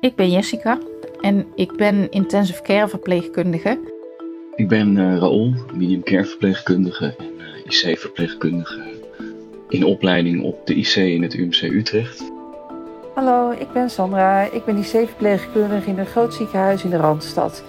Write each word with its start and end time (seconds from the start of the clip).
Ik 0.00 0.14
ben 0.14 0.30
Jessica 0.30 0.78
en 1.20 1.46
ik 1.54 1.76
ben 1.76 2.10
intensive 2.10 2.62
care 2.62 2.88
verpleegkundige. 2.88 3.78
Ik 4.54 4.68
ben 4.68 4.96
uh, 4.96 5.16
Raoul, 5.16 5.54
medium 5.74 6.02
care 6.02 6.24
verpleegkundige 6.24 7.14
en 7.18 7.32
uh, 7.38 7.90
IC 7.90 7.98
verpleegkundige 7.98 8.80
in 9.68 9.84
opleiding 9.84 10.42
op 10.42 10.66
de 10.66 10.74
IC 10.74 10.94
in 10.94 11.22
het 11.22 11.34
UMC 11.34 11.62
Utrecht. 11.62 12.32
Hallo, 13.14 13.50
ik 13.50 13.72
ben 13.72 13.90
Sandra. 13.90 14.42
Ik 14.42 14.64
ben 14.64 14.76
IC-verpleegkundige 14.76 15.90
in 15.90 15.98
een 15.98 16.06
groot 16.06 16.34
ziekenhuis 16.34 16.84
in 16.84 16.90
de 16.90 16.96
Randstad. 16.96 17.64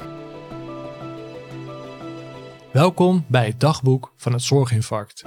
Welkom 2.72 3.26
bij 3.28 3.46
het 3.46 3.60
dagboek 3.60 4.12
van 4.16 4.34
het 4.34 4.42
Zorginfarct. 4.42 5.24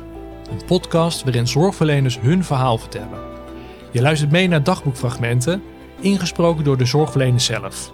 Een 0.50 0.64
podcast 0.66 1.22
waarin 1.24 1.48
zorgverleners 1.48 2.20
hun 2.20 2.44
verhaal 2.44 2.78
vertellen. 2.78 3.18
Je 3.90 4.02
luistert 4.02 4.30
mee 4.30 4.48
naar 4.48 4.62
dagboekfragmenten, 4.62 5.62
ingesproken 6.02 6.64
door 6.64 6.78
de 6.78 6.84
zorgverleners 6.84 7.44
zelf. 7.44 7.92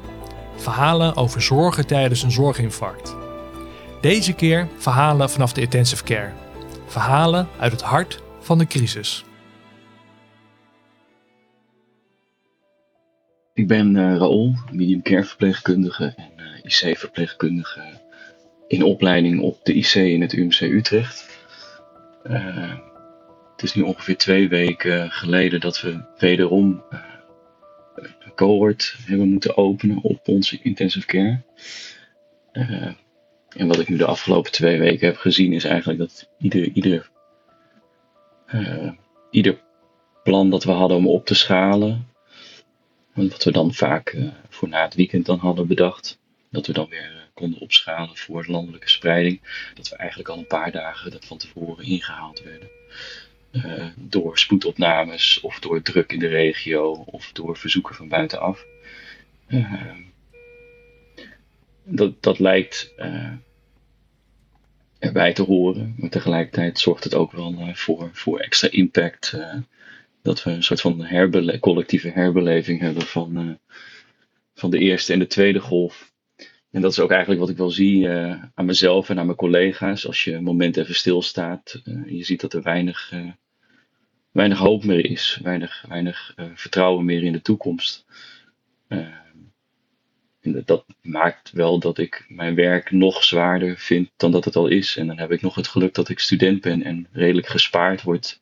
Verhalen 0.57 1.17
over 1.17 1.43
zorgen 1.43 1.87
tijdens 1.87 2.23
een 2.23 2.31
zorginfarct. 2.31 3.17
Deze 4.01 4.33
keer 4.33 4.69
verhalen 4.77 5.31
vanaf 5.31 5.53
de 5.53 5.61
intensive 5.61 6.05
care. 6.05 6.33
Verhalen 6.87 7.49
uit 7.59 7.73
het 7.73 7.83
hart 7.83 8.23
van 8.41 8.59
de 8.59 8.67
crisis. 8.67 9.25
Ik 13.55 13.67
ben 13.67 13.95
uh, 13.95 14.17
Raoul, 14.17 14.55
medium 14.73 15.03
care 15.03 15.25
verpleegkundige 15.25 16.15
en 16.17 16.33
uh, 16.37 16.89
IC 16.89 16.99
verpleegkundige 16.99 17.83
in 18.69 18.83
opleiding 18.83 19.41
op 19.41 19.65
de 19.65 19.75
IC 19.75 19.95
in 19.95 20.21
het 20.21 20.33
UMC 20.33 20.61
Utrecht. 20.61 21.47
Uh, 22.25 22.75
het 23.53 23.63
is 23.63 23.75
nu 23.75 23.83
ongeveer 23.83 24.17
twee 24.17 24.49
weken 24.49 25.11
geleden 25.11 25.61
dat 25.61 25.81
we 25.81 26.01
wederom 26.19 26.83
cohort 28.35 28.97
hebben 29.07 29.29
moeten 29.29 29.57
openen 29.57 30.03
op 30.03 30.29
onze 30.29 30.59
intensive 30.63 31.07
care. 31.07 31.43
en 33.49 33.67
wat 33.67 33.79
ik 33.79 33.89
nu 33.89 33.97
de 33.97 34.07
afgelopen 34.07 34.53
twee 34.53 34.79
weken 34.79 35.07
heb 35.07 35.17
gezien 35.17 35.53
is 35.53 35.65
eigenlijk 35.65 35.99
dat 35.99 36.29
ieder, 36.39 36.71
ieder, 36.73 37.11
ieder 39.31 39.61
plan 40.23 40.51
dat 40.51 40.65
we 40.65 40.71
hadden 40.71 40.97
om 40.97 41.09
op 41.09 41.27
te 41.27 41.35
schalen, 41.35 42.09
wat 43.27 43.45
we 43.45 43.53
dan 43.53 43.75
vaak 43.75 44.13
uh, 44.13 44.29
voor 44.49 44.69
na 44.69 44.83
het 44.83 44.95
weekend 44.95 45.27
dan 45.27 45.39
hadden 45.39 45.67
bedacht. 45.67 46.19
Dat 46.51 46.67
we 46.67 46.73
dan 46.73 46.89
weer 46.89 47.29
konden 47.35 47.61
opschalen 47.61 48.17
voor 48.17 48.45
landelijke 48.49 48.89
spreiding. 48.89 49.41
Dat 49.75 49.89
we 49.89 49.97
eigenlijk 49.97 50.29
al 50.29 50.39
een 50.39 50.47
paar 50.47 50.73
dagen 50.73 51.11
dat 51.11 51.25
van 51.25 51.39
tevoren 51.39 51.85
ingehaald 51.85 52.43
werden. 52.43 52.69
Uh, 53.53 53.87
door 53.97 54.39
spoedopnames 54.39 55.41
of 55.41 55.59
door 55.59 55.83
druk 55.83 56.13
in 56.13 56.19
de 56.19 56.27
regio 56.27 56.93
of 56.93 57.33
door 57.33 57.57
verzoeken 57.57 57.95
van 57.95 58.09
buitenaf. 58.09 58.67
dat, 61.85 62.23
dat 62.23 62.39
lijkt 62.39 62.95
erbij 64.99 65.33
te 65.33 65.43
horen, 65.43 65.95
maar 65.99 66.11
tegelijkertijd 66.11 66.79
zorgt 66.79 67.05
het 67.05 67.15
ook 67.15 67.33
wel 67.33 67.71
voor, 67.75 68.11
voor 68.13 68.39
extra 68.39 68.71
impact 68.71 69.37
dat 70.23 70.43
we 70.43 70.51
een 70.51 70.63
soort 70.63 70.81
van 70.81 71.05
herbele 71.05 71.59
collectieve 71.59 72.11
herbeleving 72.11 72.81
hebben 72.81 73.03
van, 73.03 73.59
van 74.55 74.71
de 74.71 74.79
eerste 74.79 75.13
en 75.13 75.19
de 75.19 75.27
tweede 75.27 75.61
golf. 75.61 76.13
En 76.71 76.81
dat 76.81 76.93
is 76.93 77.01
ook 77.01 77.11
eigenlijk 77.11 77.41
wat 77.41 77.51
ik 77.51 77.57
wel 77.57 77.71
zie 77.71 78.07
uh, 78.07 78.43
aan 78.55 78.65
mezelf 78.65 79.09
en 79.09 79.19
aan 79.19 79.27
mijn 79.27 79.39
collega's. 79.39 80.07
Als 80.07 80.25
je 80.25 80.33
een 80.33 80.43
moment 80.43 80.77
even 80.77 80.95
stilstaat, 80.95 81.81
uh, 81.85 82.11
je 82.11 82.25
ziet 82.25 82.41
dat 82.41 82.53
er 82.53 82.63
weinig, 82.63 83.13
weinig 84.31 84.59
hoop 84.59 84.85
meer 84.85 85.05
is, 85.05 85.39
weinig, 85.43 85.85
weinig 85.89 86.35
vertrouwen 86.55 87.05
meer 87.05 87.23
in 87.23 87.33
de 87.33 87.43
toekomst. 87.43 88.07
en 90.41 90.63
dat 90.65 90.85
maakt 91.03 91.51
wel 91.51 91.79
dat 91.79 91.99
ik 91.99 92.25
mijn 92.29 92.55
werk 92.55 92.91
nog 92.91 93.25
zwaarder 93.25 93.79
vind 93.79 94.11
dan 94.17 94.31
dat 94.31 94.45
het 94.45 94.57
al 94.57 94.67
is. 94.67 94.97
En 94.97 95.07
dan 95.07 95.19
heb 95.19 95.31
ik 95.31 95.43
nog 95.43 95.55
het 95.55 95.69
geluk 95.69 95.95
dat 95.95 96.09
ik 96.09 96.19
student 96.19 96.61
ben 96.61 96.83
en 96.83 97.07
redelijk 97.13 97.47
gespaard 97.47 98.03
word 98.03 98.41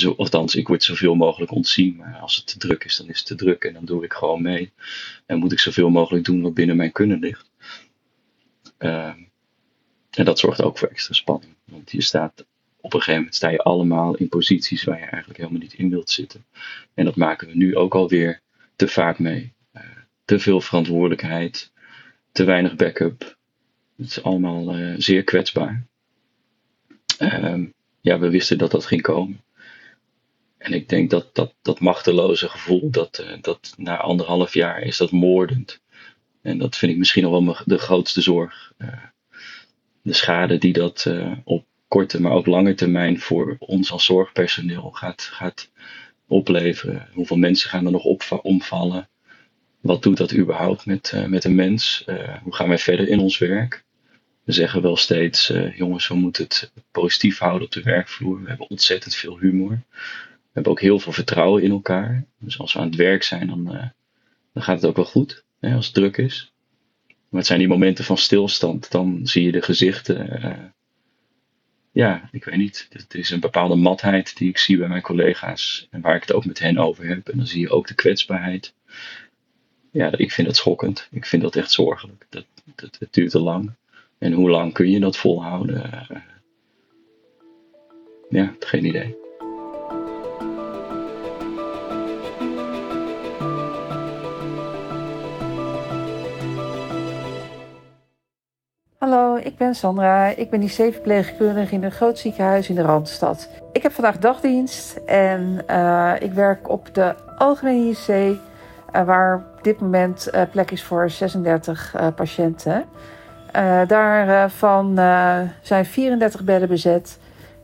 zo, 0.00 0.14
althans, 0.16 0.54
ik 0.54 0.68
word 0.68 0.82
zoveel 0.82 1.14
mogelijk 1.14 1.52
ontzien. 1.52 1.96
Maar 1.96 2.18
als 2.18 2.36
het 2.36 2.46
te 2.46 2.58
druk 2.58 2.84
is, 2.84 2.96
dan 2.96 3.08
is 3.08 3.18
het 3.18 3.26
te 3.26 3.34
druk. 3.34 3.64
En 3.64 3.72
dan 3.72 3.84
doe 3.84 4.04
ik 4.04 4.12
gewoon 4.12 4.42
mee. 4.42 4.72
En 5.26 5.38
moet 5.38 5.52
ik 5.52 5.58
zoveel 5.58 5.90
mogelijk 5.90 6.24
doen 6.24 6.42
wat 6.42 6.54
binnen 6.54 6.76
mijn 6.76 6.92
kunnen 6.92 7.18
ligt. 7.18 7.50
Uh, 8.78 9.14
en 10.10 10.24
dat 10.24 10.38
zorgt 10.38 10.62
ook 10.62 10.78
voor 10.78 10.88
extra 10.88 11.14
spanning. 11.14 11.54
Want 11.64 11.92
je 11.92 12.02
staat 12.02 12.44
op 12.80 12.92
een 12.94 12.98
gegeven 12.98 13.14
moment 13.14 13.34
sta 13.34 13.48
je 13.48 13.58
allemaal 13.58 14.16
in 14.16 14.28
posities 14.28 14.84
waar 14.84 14.98
je 14.98 15.04
eigenlijk 15.04 15.36
helemaal 15.36 15.60
niet 15.60 15.72
in 15.72 15.90
wilt 15.90 16.10
zitten. 16.10 16.44
En 16.94 17.04
dat 17.04 17.16
maken 17.16 17.48
we 17.48 17.56
nu 17.56 17.76
ook 17.76 17.94
alweer 17.94 18.40
te 18.76 18.88
vaak 18.88 19.18
mee. 19.18 19.52
Uh, 19.72 19.82
te 20.24 20.38
veel 20.38 20.60
verantwoordelijkheid, 20.60 21.72
te 22.32 22.44
weinig 22.44 22.76
backup. 22.76 23.36
Het 23.96 24.06
is 24.06 24.22
allemaal 24.22 24.78
uh, 24.78 24.94
zeer 24.98 25.24
kwetsbaar. 25.24 25.86
Uh, 27.18 27.64
ja, 28.00 28.18
we 28.18 28.30
wisten 28.30 28.58
dat 28.58 28.70
dat 28.70 28.86
ging 28.86 29.02
komen. 29.02 29.40
En 30.60 30.72
ik 30.72 30.88
denk 30.88 31.10
dat 31.10 31.34
dat, 31.34 31.54
dat 31.62 31.80
machteloze 31.80 32.48
gevoel, 32.48 32.90
dat, 32.90 33.20
uh, 33.20 33.36
dat 33.40 33.74
na 33.76 33.96
anderhalf 33.96 34.54
jaar 34.54 34.80
is 34.82 34.96
dat 34.96 35.10
moordend. 35.10 35.80
En 36.42 36.58
dat 36.58 36.76
vind 36.76 36.92
ik 36.92 36.98
misschien 36.98 37.22
nog 37.22 37.44
wel 37.44 37.56
de 37.64 37.78
grootste 37.78 38.20
zorg. 38.20 38.72
Uh, 38.78 38.88
de 40.02 40.12
schade 40.12 40.58
die 40.58 40.72
dat 40.72 41.04
uh, 41.08 41.32
op 41.44 41.64
korte, 41.88 42.20
maar 42.20 42.32
ook 42.32 42.46
lange 42.46 42.74
termijn 42.74 43.20
voor 43.20 43.56
ons 43.58 43.92
als 43.92 44.04
zorgpersoneel 44.04 44.90
gaat, 44.90 45.22
gaat 45.22 45.70
opleveren. 46.26 47.08
Hoeveel 47.12 47.36
mensen 47.36 47.70
gaan 47.70 47.86
er 47.86 47.92
nog 47.92 48.04
op, 48.04 48.40
omvallen? 48.42 49.08
Wat 49.80 50.02
doet 50.02 50.16
dat 50.16 50.34
überhaupt 50.34 50.86
met, 50.86 51.24
met 51.26 51.44
een 51.44 51.54
mens? 51.54 52.04
hoe 52.42 52.54
gaan 52.54 52.68
wij 52.68 52.78
verder 52.78 53.08
in 53.08 53.18
ons 53.18 53.38
werk? 53.38 53.84
We 54.44 54.52
zeggen 54.52 54.82
wel 54.82 54.96
steeds, 54.96 55.52
jongens, 55.74 56.08
we 56.08 56.14
moeten 56.14 56.44
het 56.44 56.72
positief 56.90 57.38
houden 57.38 57.66
op 57.66 57.72
de 57.72 57.82
werkvloer. 57.82 58.42
We 58.42 58.48
hebben 58.48 58.70
ontzettend 58.70 59.14
veel 59.14 59.38
humor. 59.38 59.82
We 60.50 60.56
hebben 60.56 60.72
ook 60.72 60.80
heel 60.80 60.98
veel 60.98 61.12
vertrouwen 61.12 61.62
in 61.62 61.70
elkaar. 61.70 62.24
Dus 62.38 62.58
als 62.58 62.72
we 62.72 62.78
aan 62.78 62.86
het 62.86 62.96
werk 62.96 63.22
zijn, 63.22 63.46
dan, 63.46 63.74
uh, 63.74 63.84
dan 64.52 64.62
gaat 64.62 64.80
het 64.80 64.90
ook 64.90 64.96
wel 64.96 65.04
goed. 65.04 65.44
Hè, 65.60 65.74
als 65.74 65.86
het 65.86 65.94
druk 65.94 66.16
is. 66.16 66.52
Maar 67.06 67.38
het 67.38 67.46
zijn 67.46 67.58
die 67.58 67.68
momenten 67.68 68.04
van 68.04 68.18
stilstand. 68.18 68.90
Dan 68.90 69.20
zie 69.22 69.44
je 69.44 69.52
de 69.52 69.62
gezichten. 69.62 70.44
Uh, 70.44 70.64
ja, 71.92 72.28
ik 72.32 72.44
weet 72.44 72.56
niet. 72.56 72.86
Het 72.90 73.14
is 73.14 73.30
een 73.30 73.40
bepaalde 73.40 73.74
matheid 73.74 74.36
die 74.36 74.48
ik 74.48 74.58
zie 74.58 74.78
bij 74.78 74.88
mijn 74.88 75.02
collega's. 75.02 75.86
En 75.90 76.00
waar 76.00 76.14
ik 76.14 76.22
het 76.22 76.32
ook 76.32 76.44
met 76.44 76.58
hen 76.58 76.78
over 76.78 77.06
heb. 77.06 77.28
En 77.28 77.36
dan 77.36 77.46
zie 77.46 77.60
je 77.60 77.70
ook 77.70 77.86
de 77.86 77.94
kwetsbaarheid. 77.94 78.74
Ja, 79.90 80.16
ik 80.16 80.32
vind 80.32 80.46
dat 80.46 80.56
schokkend. 80.56 81.08
Ik 81.10 81.26
vind 81.26 81.42
dat 81.42 81.56
echt 81.56 81.70
zorgelijk. 81.70 82.26
Dat, 82.28 82.44
dat, 82.74 82.96
het 82.98 83.12
duurt 83.12 83.30
te 83.30 83.40
lang. 83.40 83.72
En 84.18 84.32
hoe 84.32 84.50
lang 84.50 84.72
kun 84.72 84.90
je 84.90 85.00
dat 85.00 85.16
volhouden? 85.16 86.06
Uh, 86.10 86.18
ja, 88.30 88.54
geen 88.58 88.84
idee. 88.84 89.19
Hallo, 99.00 99.36
ik 99.36 99.56
ben 99.56 99.74
Sandra. 99.74 100.26
Ik 100.26 100.50
ben 100.50 100.62
IC-verpleegkundige 100.62 101.74
in 101.74 101.84
een 101.84 101.92
groot 101.92 102.18
ziekenhuis 102.18 102.68
in 102.68 102.74
de 102.74 102.82
Randstad. 102.82 103.48
Ik 103.72 103.82
heb 103.82 103.92
vandaag 103.92 104.18
dagdienst 104.18 104.96
en 105.06 105.64
uh, 105.70 106.12
ik 106.18 106.32
werk 106.32 106.68
op 106.68 106.94
de 106.94 107.14
algemene 107.36 107.88
IC, 107.88 108.08
uh, 108.08 108.36
waar 109.04 109.36
op 109.36 109.64
dit 109.64 109.80
moment 109.80 110.28
uh, 110.34 110.42
plek 110.50 110.70
is 110.70 110.82
voor 110.82 111.10
36 111.10 111.94
patiënten. 112.14 112.84
daarvan 113.86 114.94
zijn 115.62 115.84
34 115.84 116.44
bedden 116.44 116.68
bezet 116.68 117.18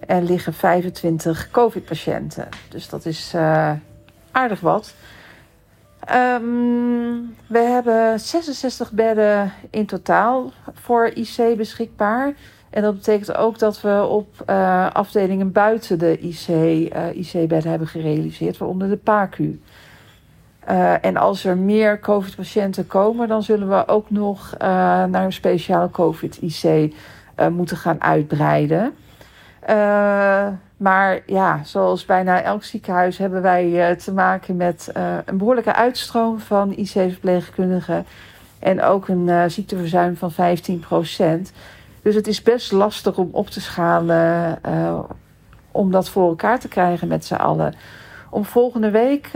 en 0.07 0.25
liggen 0.25 0.53
25 0.53 1.51
COVID-patiënten. 1.51 2.49
Dus 2.69 2.89
dat 2.89 3.05
is 3.05 3.35
aardig 4.31 4.61
wat. 4.61 4.95
Um, 6.15 7.37
we 7.47 7.59
hebben 7.59 8.21
66 8.21 8.93
bedden 8.93 9.53
in 9.71 9.87
totaal 9.87 10.53
voor 10.73 11.07
IC 11.07 11.57
beschikbaar. 11.57 12.35
En 12.71 12.83
dat 12.83 12.95
betekent 12.95 13.37
ook 13.37 13.59
dat 13.59 13.81
we 13.81 14.07
op 14.09 14.29
uh, 14.51 14.91
afdelingen 14.93 15.53
buiten 15.53 15.99
de 15.99 16.19
IC, 16.19 16.49
eh, 16.49 17.15
IC-bedden 17.15 17.71
hebben 17.71 17.89
gerealiseerd, 17.89 18.59
waaronder 18.59 18.89
de 18.89 18.97
PACU. 18.97 19.61
Uh, 20.69 21.05
en 21.05 21.17
als 21.17 21.45
er 21.45 21.59
meer 21.59 22.01
COVID-patiënten 22.01 22.87
komen, 22.87 23.29
dan 23.29 23.43
zullen 23.43 23.69
we 23.69 23.89
ook 23.89 24.11
nog 24.11 24.55
naar 24.59 25.25
een 25.25 25.33
speciale 25.33 25.91
COVID-IC 25.91 26.95
moeten 27.51 27.77
gaan 27.77 28.03
uitbreiden. 28.03 28.95
Maar 30.77 31.23
ja, 31.27 31.61
zoals 31.65 32.05
bijna 32.05 32.43
elk 32.43 32.65
ziekenhuis 32.65 33.19
hebben 33.19 33.43
wij 33.43 33.91
uh, 33.91 33.97
te 33.97 34.13
maken 34.13 34.57
met 34.57 34.91
uh, 34.97 35.17
een 35.25 35.39
behoorlijke 35.39 35.75
uitstroom 35.75 36.39
van 36.41 36.73
IC-verpleegkundigen. 36.73 38.07
En 38.59 38.83
ook 38.83 39.09
een 39.09 39.27
uh, 39.27 39.45
ziekteverzuim 39.47 40.17
van 40.17 40.33
15%. 40.33 40.35
Dus 42.03 42.15
het 42.15 42.27
is 42.27 42.43
best 42.43 42.73
lastig 42.73 43.19
om 43.19 43.29
op 43.33 43.49
te 43.49 43.61
schalen, 43.61 44.59
om 45.71 45.91
dat 45.91 46.09
voor 46.09 46.29
elkaar 46.29 46.61
te 46.61 46.69
krijgen 46.69 47.09
met 47.09 47.25
z'n 47.25 47.35
allen. 47.35 47.75
om 48.31 48.45
volgende 48.45 48.91
week 48.91 49.31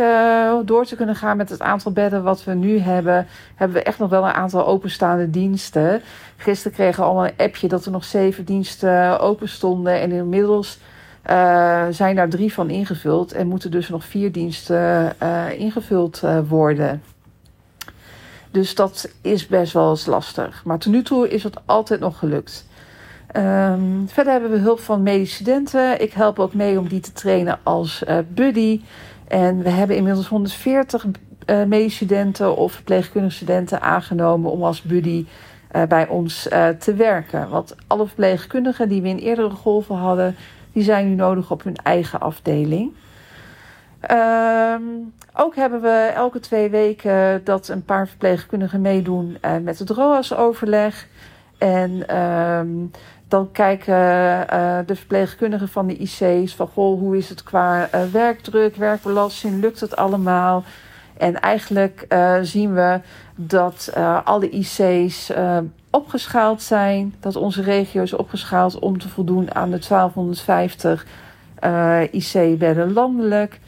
door 0.65 0.85
te 0.85 0.97
kunnen 0.97 1.15
gaan 1.15 1.37
met 1.37 1.49
het 1.49 1.61
aantal 1.61 1.93
bedden 1.93 2.23
wat 2.23 2.45
we 2.45 2.55
nu 2.55 2.79
hebben, 2.79 3.27
hebben 3.55 3.77
we 3.77 3.83
echt 3.83 3.99
nog 3.99 4.11
wel 4.11 4.25
een 4.25 4.33
aantal 4.33 4.67
openstaande 4.67 5.31
diensten. 5.31 6.03
Gisteren 6.37 6.73
kregen 6.73 7.01
we 7.01 7.07
allemaal 7.07 7.27
een 7.27 7.47
appje 7.47 7.69
dat 7.69 7.85
er 7.85 7.91
nog 7.91 8.05
zeven 8.05 8.45
diensten 8.45 9.21
open 9.21 9.49
stonden. 9.49 10.01
En 10.01 10.13
inmiddels 10.13 10.79
uh, 11.27 11.87
zijn 11.91 12.17
daar 12.17 12.29
drie 12.29 12.53
van 12.53 12.71
ingevuld 12.71 13.33
en 13.33 13.47
moeten 13.47 13.71
dus 13.71 13.89
nog 13.89 14.05
vier 14.05 14.33
diensten 14.33 15.17
uh, 15.23 15.59
ingevuld 15.59 16.23
worden. 16.49 17.03
Dus 18.51 18.75
dat 18.75 19.11
is 19.21 19.47
best 19.47 19.73
wel 19.73 19.91
eens 19.91 20.07
lastig. 20.07 20.65
Maar 20.65 20.79
tot 20.79 20.93
nu 20.93 21.03
toe 21.03 21.29
is 21.29 21.43
het 21.43 21.57
altijd 21.65 22.01
nog 22.01 22.19
gelukt. 22.19 22.67
Um, 23.37 24.09
verder 24.09 24.33
hebben 24.33 24.51
we 24.51 24.59
hulp 24.59 24.81
van 24.81 25.03
medische 25.03 25.35
studenten. 25.35 26.01
Ik 26.01 26.13
help 26.13 26.39
ook 26.39 26.55
mee 26.55 26.79
om 26.79 26.89
die 26.89 27.01
te 27.01 27.13
trainen 27.13 27.59
als 27.63 28.05
buddy. 28.29 28.81
En 29.29 29.63
we 29.63 29.71
hebben 29.71 29.97
inmiddels 29.97 30.29
140 30.29 31.05
uh, 31.05 31.65
medische 31.65 31.97
studenten 31.97 32.57
of 32.57 32.73
verpleegkundige 32.73 33.35
studenten 33.35 33.81
aangenomen 33.81 34.51
om 34.51 34.63
als 34.63 34.83
buddy 34.83 35.27
bij 35.89 36.09
ons 36.09 36.43
te 36.79 36.95
werken. 36.97 37.49
Want 37.49 37.77
alle 37.87 38.07
verpleegkundigen 38.07 38.89
die 38.89 39.03
we 39.03 39.09
in 39.09 39.19
eerdere 39.19 39.51
golven 39.51 39.97
hadden, 39.97 40.37
die 40.73 40.83
zijn 40.83 41.09
nu 41.09 41.15
nodig 41.15 41.51
op 41.51 41.63
hun 41.63 41.77
eigen 41.77 42.21
afdeling. 42.21 42.93
Um, 44.11 45.13
ook 45.35 45.57
hebben 45.57 45.81
we 45.81 46.13
elke 46.15 46.41
twee 46.41 46.71
weken 46.71 47.45
dat 47.45 47.69
een 47.69 47.85
paar 47.85 48.09
verpleegkundigen 48.09 48.81
meedoen 48.81 49.39
met 49.63 49.79
het 49.79 49.91
ROAS-overleg. 49.91 51.07
En 51.59 52.17
um, 52.21 52.91
dan 53.29 53.53
kijken 53.53 53.95
uh, 53.95 54.79
de 54.87 54.97
verpleegkundigen 54.97 55.69
van 55.69 55.87
de 55.87 55.97
IC's 55.97 56.55
van 56.55 56.67
goh, 56.67 56.99
hoe 56.99 57.17
is 57.17 57.29
het 57.29 57.43
qua 57.43 57.89
uh, 57.95 58.03
werkdruk, 58.13 58.77
werkbelasting, 58.77 59.61
lukt 59.61 59.81
het 59.81 59.97
allemaal? 59.97 60.65
En 61.17 61.41
eigenlijk 61.41 62.07
zien 62.43 62.75
we 62.75 63.01
dat 63.35 63.93
alle 64.25 64.51
IC's 64.51 65.33
opgeschaald 65.91 66.63
zijn, 66.63 67.15
dat 67.21 67.37
onze 67.37 67.63
regio 67.63 68.03
is 68.03 68.13
opgeschaald 68.13 68.79
om 68.79 68.99
te 68.99 69.09
voldoen 69.09 69.55
aan 69.55 69.71
de 69.71 69.79
1250 69.89 71.07
IC-bedden 72.11 72.93
landelijk. 72.93 73.61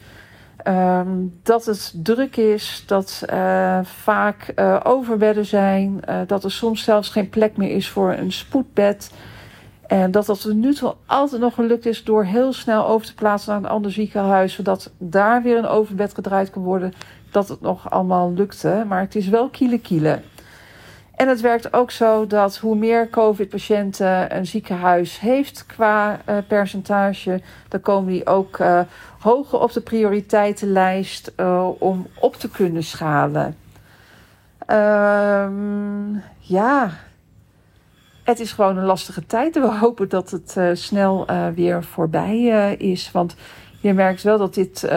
Um, 0.67 1.39
dat 1.43 1.65
het 1.65 1.93
druk 2.03 2.37
is, 2.37 2.83
dat 2.87 3.23
uh, 3.33 3.79
vaak 3.83 4.51
uh, 4.55 4.79
overbedden 4.83 5.45
zijn, 5.45 5.99
dat 6.27 6.43
er 6.43 6.51
soms 6.51 6.83
zelfs 6.83 7.09
geen 7.09 7.29
plek 7.29 7.57
meer 7.57 7.75
is 7.75 7.89
voor 7.89 8.13
een 8.13 8.31
spoedbed. 8.31 9.11
En 9.87 10.11
dat 10.11 10.25
dat 10.25 10.41
tot 10.41 10.53
nu 10.53 10.73
toe 10.73 10.95
altijd 11.05 11.41
nog 11.41 11.53
gelukt 11.53 11.85
is 11.85 12.03
door 12.03 12.23
heel 12.23 12.53
snel 12.53 12.87
over 12.87 13.07
te 13.07 13.13
plaatsen 13.13 13.53
naar 13.53 13.63
een 13.63 13.75
ander 13.75 13.91
ziekenhuis, 13.91 14.53
zodat 14.53 14.91
daar 14.97 15.41
weer 15.41 15.57
een 15.57 15.67
overbed 15.67 16.13
gedraaid 16.13 16.49
kan 16.49 16.63
worden. 16.63 16.93
Dat 17.31 17.47
het 17.47 17.61
nog 17.61 17.89
allemaal 17.91 18.33
lukte. 18.33 18.85
Maar 18.87 18.99
het 18.99 19.15
is 19.15 19.27
wel 19.27 19.49
kiele 19.49 19.79
kiele. 19.79 20.21
En 21.15 21.27
het 21.27 21.41
werkt 21.41 21.73
ook 21.73 21.91
zo 21.91 22.27
dat 22.27 22.57
hoe 22.57 22.75
meer 22.75 23.09
COVID-patiënten 23.09 24.35
een 24.35 24.45
ziekenhuis 24.45 25.19
heeft 25.19 25.65
qua 25.65 26.19
uh, 26.29 26.37
percentage, 26.47 27.41
dan 27.67 27.81
komen 27.81 28.11
die 28.11 28.25
ook 28.25 28.59
uh, 28.59 28.79
hoger 29.19 29.59
op 29.59 29.71
de 29.71 29.81
prioriteitenlijst 29.81 31.31
uh, 31.37 31.69
om 31.79 32.07
op 32.19 32.35
te 32.35 32.49
kunnen 32.49 32.83
schalen. 32.83 33.57
Um, 34.67 36.23
ja, 36.39 36.89
het 38.23 38.39
is 38.39 38.51
gewoon 38.51 38.77
een 38.77 38.85
lastige 38.85 39.25
tijd. 39.25 39.53
We 39.55 39.77
hopen 39.85 40.09
dat 40.09 40.31
het 40.31 40.77
snel 40.79 41.25
weer 41.55 41.83
voorbij 41.83 42.73
is. 42.73 43.11
Want 43.11 43.35
je 43.79 43.93
merkt 43.93 44.23
wel 44.23 44.37
dat 44.37 44.53
dit 44.53 44.89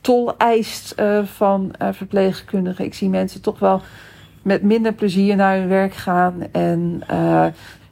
tol 0.00 0.36
eist 0.36 0.94
van 1.24 1.74
verpleegkundigen. 1.78 2.84
Ik 2.84 2.94
zie 2.94 3.08
mensen 3.08 3.40
toch 3.40 3.58
wel 3.58 3.82
met 4.42 4.62
minder 4.62 4.92
plezier 4.92 5.36
naar 5.36 5.56
hun 5.56 5.68
werk 5.68 5.94
gaan. 5.94 6.34
En 6.52 7.02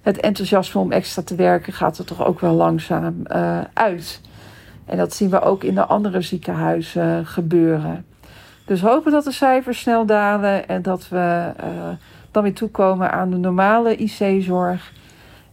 het 0.03 0.21
enthousiasme 0.21 0.81
om 0.81 0.93
extra 0.93 1.23
te 1.23 1.35
werken 1.35 1.73
gaat 1.73 1.99
er 1.99 2.05
toch 2.05 2.27
ook 2.27 2.41
wel 2.41 2.55
langzaam 2.55 3.27
uit. 3.73 4.21
En 4.85 4.97
dat 4.97 5.15
zien 5.15 5.31
we 5.31 5.41
ook 5.41 5.65
in 5.65 5.75
de 5.75 5.85
andere 5.85 6.21
ziekenhuizen 6.21 7.27
gebeuren. 7.27 8.05
Dus 8.65 8.81
hopen 8.81 9.13
dat 9.13 9.25
de 9.25 9.33
cijfers 9.33 9.81
snel 9.81 10.07
dalen 10.07 10.69
en 10.69 10.83
dat 10.83 11.09
we 11.09 11.53
dan 12.31 12.43
weer 12.43 12.55
toekomen 12.55 13.13
aan 13.13 13.31
de 13.31 13.37
normale 13.37 13.97
IC-zorg. 13.97 14.93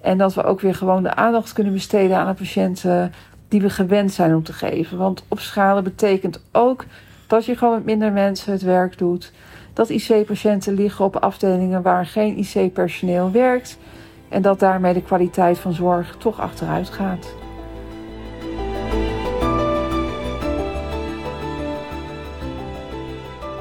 En 0.02 0.18
dat 0.18 0.34
we 0.34 0.44
ook 0.44 0.62
weer 0.62 0.76
gewoon 0.76 1.04
de 1.04 1.16
aandacht 1.16 1.54
kunnen 1.54 1.74
besteden 1.74 2.18
aan 2.18 2.28
de 2.28 2.34
patiënten 2.34 3.14
die 3.48 3.62
we 3.62 3.70
gewend 3.70 4.12
zijn 4.12 4.36
om 4.36 4.44
te 4.44 4.54
geven. 4.54 4.98
Want 4.98 5.26
opschalen 5.28 5.84
betekent 5.84 6.44
ook 6.52 6.86
dat 7.28 7.46
je 7.46 7.58
gewoon 7.58 7.74
met 7.74 7.86
minder 7.86 8.12
mensen 8.12 8.52
het 8.52 8.62
werk 8.62 8.98
doet. 8.98 9.32
Dat 9.78 9.90
IC-patiënten 9.90 10.74
liggen 10.74 11.06
op 11.06 11.16
afdelingen 11.16 11.82
waar 11.82 12.06
geen 12.06 12.38
IC-personeel 12.38 13.32
werkt. 13.32 13.78
En 14.30 14.42
dat 14.42 14.60
daarmee 14.60 14.94
de 14.94 15.02
kwaliteit 15.02 15.58
van 15.58 15.74
zorg 15.74 16.16
toch 16.18 16.40
achteruit 16.40 16.90
gaat. 16.90 17.36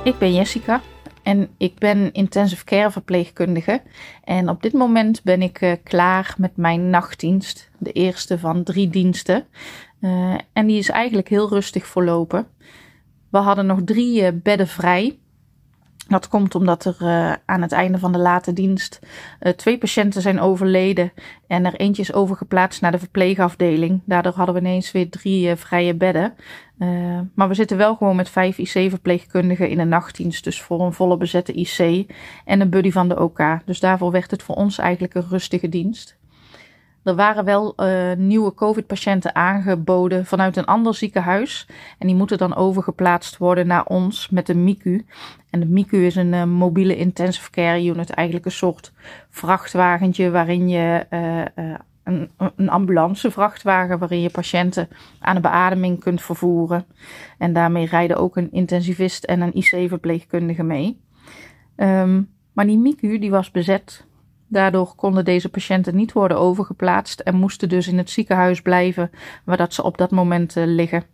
Ik 0.05 0.19
ben 0.19 0.35
Jessica, 0.35 0.81
en 1.23 1.49
ik 1.57 1.79
ben 1.79 2.13
intensive 2.13 2.65
care 2.65 2.91
verpleegkundige. 2.91 3.83
En 4.25 4.49
op 4.49 4.63
dit 4.63 4.73
moment 4.73 5.23
ben 5.23 5.43
ik 5.43 5.61
uh, 5.61 5.73
klaar 5.83 6.35
met 6.39 6.57
mijn 6.57 6.91
nachtdienst. 6.91 7.71
De 7.79 7.93
eerste 7.93 8.39
van 8.39 8.63
drie 8.63 8.89
diensten. 8.89 9.47
Uh, 10.01 10.35
en 10.53 10.67
die 10.67 10.79
is 10.79 10.89
eigenlijk 10.89 11.29
heel 11.29 11.49
rustig 11.49 11.87
verlopen. 11.87 12.47
We 13.31 13.39
hadden 13.39 13.67
nog 13.67 13.81
drie 13.85 14.23
uh, 14.23 14.29
bedden 14.35 14.69
vrij. 14.69 15.19
Dat 16.09 16.29
komt 16.29 16.55
omdat 16.55 16.85
er 16.85 16.97
uh, 17.01 17.33
aan 17.45 17.63
het 17.63 17.73
einde 17.73 17.99
van 17.99 18.13
de 18.13 18.19
late 18.19 18.53
dienst 18.53 18.99
uh, 19.41 19.53
twee 19.53 19.79
patiënten 19.79 20.23
zijn 20.23 20.41
overleden 20.41 21.13
en 21.47 21.65
er 21.65 21.75
eentje 21.75 22.03
is 22.03 22.13
overgeplaatst 22.13 22.81
naar 22.81 22.93
de 22.93 22.99
verpleegafdeling. 22.99 24.01
Daardoor 24.05 24.33
hadden 24.33 24.55
we 24.55 24.61
ineens 24.61 24.93
weer 24.93 25.11
drie 25.11 25.49
uh, 25.49 25.57
vrije 25.57 25.95
bedden. 25.95 26.35
maar 27.35 27.49
we 27.49 27.55
zitten 27.55 27.77
wel 27.77 27.95
gewoon 27.95 28.17
met 28.17 28.29
vijf 28.29 28.59
IC-verpleegkundigen 28.59 29.69
in 29.69 29.79
een 29.79 29.89
nachtdienst, 29.89 30.45
dus 30.45 30.63
voor 30.63 30.81
een 30.81 30.93
volle 30.93 31.17
bezette 31.17 31.53
IC 31.53 32.07
en 32.45 32.61
een 32.61 32.71
buddy 32.71 32.91
van 32.91 33.09
de 33.09 33.21
OK. 33.21 33.59
Dus 33.65 33.81
daarvoor 33.81 34.11
werd 34.11 34.31
het 34.31 34.43
voor 34.43 34.55
ons 34.55 34.79
eigenlijk 34.79 35.15
een 35.15 35.29
rustige 35.29 35.69
dienst. 35.69 36.17
Er 37.07 37.15
waren 37.15 37.45
wel 37.45 37.75
uh, 37.77 38.13
nieuwe 38.17 38.55
COVID-patiënten 38.55 39.35
aangeboden 39.35 40.27
vanuit 40.27 40.57
een 40.57 40.65
ander 40.65 40.95
ziekenhuis. 40.95 41.69
En 41.99 42.07
die 42.07 42.17
moeten 42.17 42.39
dan 42.39 42.55
overgeplaatst 42.55 43.37
worden 43.37 43.67
naar 43.67 43.85
ons 43.85 44.29
met 44.29 44.47
de 44.47 44.55
MICU. 44.55 45.07
En 45.51 45.61
de 45.61 45.67
MICU 45.67 46.07
is 46.07 46.17
een 46.17 46.33
uh, 46.33 46.45
mobiele 46.45 46.97
intensive 46.97 47.51
care 47.51 47.85
unit, 47.85 48.11
eigenlijk 48.11 48.47
een 48.47 48.53
soort 48.53 48.93
vrachtwagentje 49.31 50.31
waarin 50.31 50.69
je 50.69 51.07
uh, 51.11 51.75
een, 52.05 52.31
een 52.57 52.69
ambulancevrachtwagen 52.69 53.99
waarin 53.99 54.21
je 54.21 54.31
patiënten 54.31 54.89
aan 55.19 55.35
de 55.35 55.41
beademing 55.41 56.01
kunt 56.01 56.23
vervoeren. 56.23 56.85
En 57.39 57.53
daarmee 57.53 57.87
rijden 57.87 58.17
ook 58.17 58.37
een 58.37 58.53
intensivist 58.53 59.25
en 59.25 59.41
een 59.41 59.57
IC-verpleegkundige 59.57 60.63
mee. 60.63 61.01
Um, 61.77 62.29
maar 62.53 62.67
die 62.67 62.79
MICU 62.79 63.19
die 63.19 63.31
was 63.31 63.51
bezet 63.51 64.07
Daardoor 64.49 64.95
konden 64.95 65.25
deze 65.25 65.49
patiënten 65.49 65.97
niet 65.97 66.13
worden 66.13 66.39
overgeplaatst 66.39 67.21
en 67.21 67.35
moesten 67.35 67.69
dus 67.69 67.89
in 67.89 67.99
het 67.99 68.11
ziekenhuis 68.11 68.63
blijven 68.63 69.11
waar 69.45 69.57
dat 69.57 69.75
ze 69.75 69.83
op 69.83 69.99
dat 69.99 70.11
moment 70.11 70.57
uh, 70.57 70.65
liggen. 70.67 71.05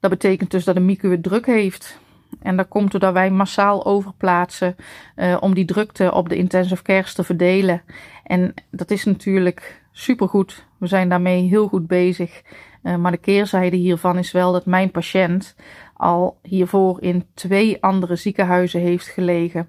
Dat 0.00 0.10
betekent 0.10 0.50
dus 0.50 0.64
dat 0.64 0.74
de 0.74 0.80
MICU 0.80 1.10
het 1.10 1.22
druk 1.22 1.46
heeft. 1.46 1.98
En 2.42 2.56
dat 2.56 2.68
komt 2.68 2.90
doordat 2.90 3.12
wij 3.12 3.30
massaal 3.30 3.84
overplaatsen 3.86 4.76
uh, 5.16 5.36
om 5.40 5.54
die 5.54 5.64
drukte 5.64 6.12
op 6.12 6.28
de 6.28 6.36
intensive 6.36 6.82
cares 6.82 7.14
te 7.14 7.24
verdelen. 7.24 7.82
En 8.24 8.54
dat 8.70 8.90
is 8.90 9.04
natuurlijk 9.04 9.82
supergoed. 9.92 10.66
We 10.78 10.86
zijn 10.86 11.08
daarmee 11.08 11.48
heel 11.48 11.68
goed 11.68 11.86
bezig. 11.86 12.42
Uh, 12.82 12.96
maar 12.96 13.10
de 13.10 13.18
keerzijde 13.18 13.76
hiervan 13.76 14.18
is 14.18 14.32
wel 14.32 14.52
dat 14.52 14.66
mijn 14.66 14.90
patiënt 14.90 15.56
al 15.94 16.38
hiervoor 16.42 17.02
in 17.02 17.26
twee 17.34 17.82
andere 17.82 18.16
ziekenhuizen 18.16 18.80
heeft 18.80 19.06
gelegen. 19.06 19.68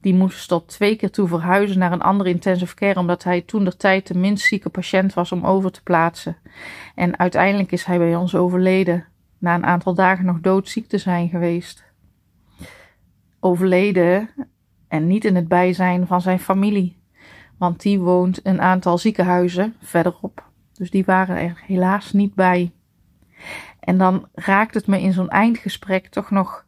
Die 0.00 0.14
moest 0.14 0.48
tot 0.48 0.68
twee 0.68 0.96
keer 0.96 1.10
toe 1.10 1.28
verhuizen 1.28 1.78
naar 1.78 1.92
een 1.92 2.02
andere 2.02 2.30
intensive 2.30 2.74
care, 2.74 2.98
omdat 2.98 3.24
hij 3.24 3.40
toen 3.40 3.64
de 3.64 3.76
tijd 3.76 4.06
de 4.06 4.18
minst 4.18 4.46
zieke 4.46 4.68
patiënt 4.68 5.14
was 5.14 5.32
om 5.32 5.44
over 5.44 5.70
te 5.70 5.82
plaatsen. 5.82 6.36
En 6.94 7.18
uiteindelijk 7.18 7.72
is 7.72 7.84
hij 7.84 7.98
bij 7.98 8.16
ons 8.16 8.34
overleden, 8.34 9.04
na 9.38 9.54
een 9.54 9.66
aantal 9.66 9.94
dagen 9.94 10.24
nog 10.24 10.40
doodziek 10.40 10.88
te 10.88 10.98
zijn 10.98 11.28
geweest. 11.28 11.84
Overleden 13.40 14.30
en 14.88 15.06
niet 15.06 15.24
in 15.24 15.36
het 15.36 15.48
bijzijn 15.48 16.06
van 16.06 16.20
zijn 16.20 16.40
familie, 16.40 16.98
want 17.56 17.82
die 17.82 18.00
woont 18.00 18.46
een 18.46 18.60
aantal 18.60 18.98
ziekenhuizen 18.98 19.74
verderop. 19.82 20.46
Dus 20.72 20.90
die 20.90 21.04
waren 21.04 21.36
er 21.36 21.62
helaas 21.66 22.12
niet 22.12 22.34
bij. 22.34 22.72
En 23.80 23.98
dan 23.98 24.28
raakt 24.34 24.74
het 24.74 24.86
me 24.86 25.00
in 25.00 25.12
zo'n 25.12 25.28
eindgesprek 25.28 26.08
toch 26.08 26.30
nog 26.30 26.66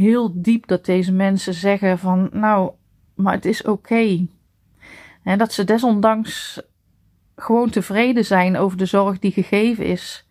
heel 0.00 0.32
diep 0.34 0.66
dat 0.66 0.84
deze 0.84 1.12
mensen 1.12 1.54
zeggen 1.54 1.98
van 1.98 2.28
nou, 2.32 2.70
maar 3.14 3.32
het 3.32 3.44
is 3.44 3.62
oké. 3.62 4.26
En 5.22 5.38
dat 5.38 5.52
ze 5.52 5.64
desondanks 5.64 6.62
gewoon 7.36 7.70
tevreden 7.70 8.24
zijn 8.24 8.56
over 8.56 8.78
de 8.78 8.86
zorg 8.86 9.18
die 9.18 9.32
gegeven 9.32 9.84
is. 9.84 10.28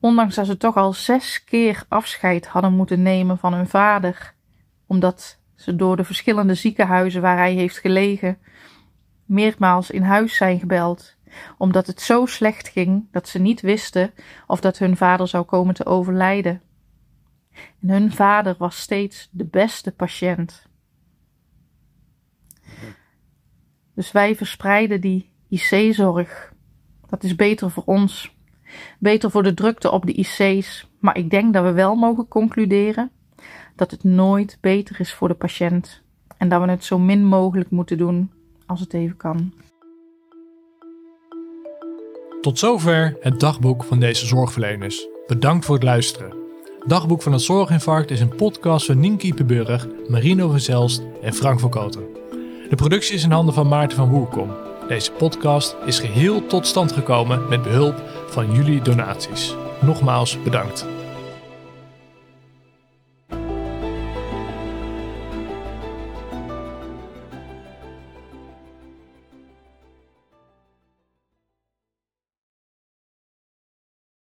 Ondanks 0.00 0.34
dat 0.34 0.46
ze 0.46 0.56
toch 0.56 0.76
al 0.76 0.92
zes 0.92 1.44
keer 1.44 1.84
afscheid 1.88 2.46
hadden 2.46 2.72
moeten 2.72 3.02
nemen 3.02 3.38
van 3.38 3.54
hun 3.54 3.68
vader, 3.68 4.34
omdat 4.86 5.38
ze 5.56 5.76
door 5.76 5.96
de 5.96 6.04
verschillende 6.04 6.54
ziekenhuizen 6.54 7.22
waar 7.22 7.36
hij 7.36 7.52
heeft 7.52 7.78
gelegen 7.78 8.38
meermaals 9.24 9.90
in 9.90 10.02
huis 10.02 10.36
zijn 10.36 10.58
gebeld, 10.58 11.14
omdat 11.58 11.86
het 11.86 12.00
zo 12.00 12.26
slecht 12.26 12.68
ging 12.68 13.08
dat 13.10 13.28
ze 13.28 13.38
niet 13.38 13.60
wisten 13.60 14.10
of 14.46 14.60
dat 14.60 14.78
hun 14.78 14.96
vader 14.96 15.28
zou 15.28 15.44
komen 15.44 15.74
te 15.74 15.86
overlijden. 15.86 16.62
En 17.80 17.90
hun 17.90 18.12
vader 18.12 18.54
was 18.58 18.80
steeds 18.80 19.28
de 19.30 19.44
beste 19.44 19.92
patiënt. 19.92 20.66
Dus 23.94 24.12
wij 24.12 24.36
verspreiden 24.36 25.00
die 25.00 25.30
IC-zorg. 25.48 26.52
Dat 27.08 27.24
is 27.24 27.34
beter 27.34 27.70
voor 27.70 27.82
ons. 27.86 28.36
Beter 28.98 29.30
voor 29.30 29.42
de 29.42 29.54
drukte 29.54 29.90
op 29.90 30.06
de 30.06 30.12
IC's. 30.12 30.88
Maar 30.98 31.16
ik 31.16 31.30
denk 31.30 31.52
dat 31.54 31.64
we 31.64 31.72
wel 31.72 31.94
mogen 31.94 32.28
concluderen 32.28 33.10
dat 33.76 33.90
het 33.90 34.04
nooit 34.04 34.58
beter 34.60 35.00
is 35.00 35.12
voor 35.12 35.28
de 35.28 35.34
patiënt. 35.34 36.02
En 36.36 36.48
dat 36.48 36.62
we 36.62 36.70
het 36.70 36.84
zo 36.84 36.98
min 36.98 37.24
mogelijk 37.24 37.70
moeten 37.70 37.98
doen 37.98 38.30
als 38.66 38.80
het 38.80 38.94
even 38.94 39.16
kan. 39.16 39.52
Tot 42.40 42.58
zover 42.58 43.16
het 43.20 43.40
dagboek 43.40 43.84
van 43.84 44.00
deze 44.00 44.26
zorgverleners. 44.26 45.08
Bedankt 45.26 45.64
voor 45.64 45.74
het 45.74 45.84
luisteren. 45.84 46.39
Dagboek 46.86 47.22
van 47.22 47.32
het 47.32 47.42
Zorginfarct 47.42 48.10
is 48.10 48.20
een 48.20 48.36
podcast 48.36 48.86
van 48.86 49.00
Nienke 49.00 49.26
Iepenburg, 49.26 49.86
Marino 50.08 50.48
van 50.48 50.60
Zelst 50.60 51.02
en 51.22 51.34
Frank 51.34 51.60
van 51.60 51.70
Koten. 51.70 52.06
De 52.68 52.76
productie 52.76 53.14
is 53.14 53.24
in 53.24 53.30
handen 53.30 53.54
van 53.54 53.68
Maarten 53.68 53.96
van 53.96 54.08
Woerkom. 54.08 54.50
Deze 54.88 55.12
podcast 55.12 55.76
is 55.84 55.98
geheel 55.98 56.46
tot 56.46 56.66
stand 56.66 56.92
gekomen 56.92 57.48
met 57.48 57.62
behulp 57.62 58.02
van 58.28 58.52
jullie 58.52 58.82
donaties. 58.82 59.54
Nogmaals 59.80 60.42
bedankt. 60.42 60.86